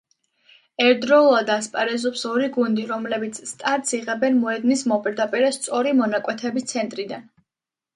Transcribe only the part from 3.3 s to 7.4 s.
სტარტს იღებენ მოედნის მოპირდაპირე სწორი მონაკვეთების ცენტრიდან.